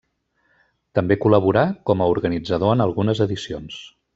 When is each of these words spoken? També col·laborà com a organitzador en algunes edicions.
També 0.99 1.17
col·laborà 1.25 1.65
com 1.91 2.01
a 2.01 2.09
organitzador 2.15 2.75
en 2.77 2.85
algunes 2.89 3.23
edicions. 3.27 3.79